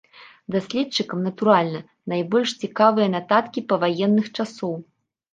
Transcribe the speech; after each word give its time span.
Даследчыкам, 0.53 1.19
натуральна, 1.27 1.81
найбольш 2.13 2.53
цікавыя 2.63 3.07
нататкі 3.17 3.63
паваенных 3.75 4.31
часоў. 4.37 4.73